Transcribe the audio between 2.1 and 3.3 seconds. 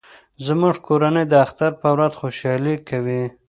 خوشحالي کوي